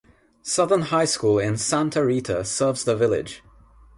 Southern 0.41 0.81
High 0.81 1.05
School 1.05 1.37
in 1.37 1.57
Santa 1.57 2.03
Rita 2.03 2.43
serves 2.43 2.85
the 2.85 2.95
village. 2.95 3.43